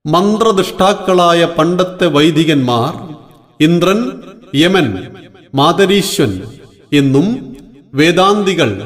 മന്ത്രദൃഷ്ടാക്കളായ 0.06 1.48
പണ്ടത്തെ 1.58 2.06
വൈദികന്മാർ 2.06 3.14
ഇന്ദ്രൻ 3.60 4.12
യമൻ 4.54 4.98
മാതരീശ്വൻ 5.54 6.42
എന്നും 6.92 7.56
വേദാന്തികൾ 7.94 8.82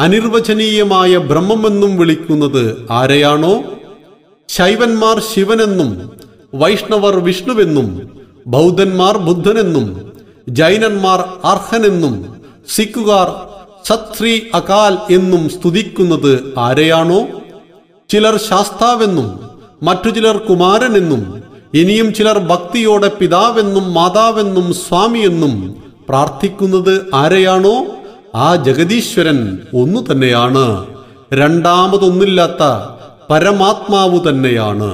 അനിർവചനീയമായ 0.00 1.16
ബ്രഹ്മമെന്നും 1.16 1.96
വിളിക്കുന്നത് 1.96 2.86
ആരെയാണോ? 2.90 3.62
ശൈവന്മാർ 4.48 5.20
ശിവനെന്നും 5.32 5.90
വൈഷ്ണവർ 6.54 7.14
വിഷ്ണുവെന്നും 7.18 7.88
ബൗദ്ധന്മാർ 8.46 9.18
ബുദ്ധനെന്നും 9.18 9.86
ജൈനന്മാർ 10.48 11.20
അർഹനെന്നും 11.44 12.14
സിഖുകാർ 12.68 13.28
സത്ശ്രീ 13.86 14.40
അകാൽ 14.54 14.98
എന്നും 15.10 15.48
സ്തുതിക്കുന്നത് 15.48 16.32
ആരെയാണോ? 16.58 17.20
ചിലർ 18.10 18.36
ശാസ്താവെന്നും 18.48 19.28
മറ്റു 19.82 20.10
ചിലർ 20.10 20.36
കുമാരനെന്നും 20.48 21.22
ഇനിയും 21.74 22.12
ചിലർ 22.12 22.38
ഭക്തിയോടെ 22.38 23.08
പിതാവെന്നും 23.08 23.94
മാതാവെന്നും 23.94 24.72
സ്വാമിയെന്നും 24.74 25.54
പ്രാർത്ഥിക്കുന്നത് 26.08 26.94
ആരെയാണോ? 27.14 27.76
ആ 28.36 28.54
ജഗദീശ്വരൻ 28.56 29.40
ഒന്നു 29.74 30.12
തന്നെയാണ് 30.12 30.64
രണ്ടാമതൊന്നില്ലാത്ത 31.32 32.62
പരമാത്മാവു 33.30 34.18
തന്നെയാണ്. 34.28 34.90